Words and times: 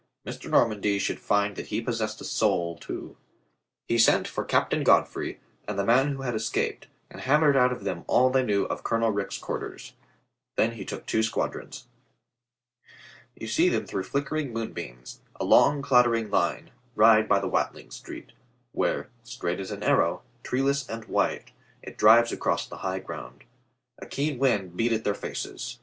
Mr. 0.25 0.49
Normandy 0.49 0.97
should 0.97 1.19
find 1.19 1.55
that 1.55 1.67
he 1.67 1.79
possessed 1.79 2.19
a 2.21 2.23
soul, 2.23 2.75
too. 2.75 3.17
He 3.87 3.99
sent 3.99 4.27
for 4.27 4.43
Captain 4.43 4.83
Godfrey 4.83 5.39
and 5.67 5.77
the 5.77 5.85
man 5.85 6.07
who 6.13 6.23
had 6.23 6.33
escaped, 6.33 6.87
and 7.11 7.21
hammered 7.21 7.55
out 7.55 7.71
of 7.71 7.83
them 7.83 8.03
all 8.07 8.31
they 8.31 8.41
knew 8.41 8.63
of 8.65 8.83
Colonel 8.83 9.11
Rich's 9.11 9.37
quarters. 9.39 9.93
Then 10.57 10.71
he 10.71 10.85
took 10.85 11.05
two 11.05 11.21
squadrons. 11.21 11.85
You 13.35 13.45
see 13.45 13.69
them 13.69 13.85
through 13.85 14.01
flickering 14.05 14.51
moonbeams, 14.51 15.21
a 15.39 15.45
long 15.45 15.83
clattering 15.83 16.31
line, 16.31 16.71
ride 16.95 17.29
by 17.29 17.39
the 17.39 17.47
Watling 17.47 17.91
Street, 17.91 18.31
where, 18.71 19.07
straight 19.21 19.59
as 19.59 19.69
an 19.69 19.83
arrow, 19.83 20.23
treeless 20.41 20.89
and 20.89 21.05
white, 21.05 21.51
it 21.83 21.95
drives 21.95 22.31
across 22.31 22.65
the 22.65 22.77
high 22.77 22.97
ground. 22.97 23.43
A 23.99 24.07
keen 24.07 24.39
wind 24.39 24.75
beat 24.75 24.93
at 24.93 25.03
their 25.03 25.13
faces. 25.13 25.77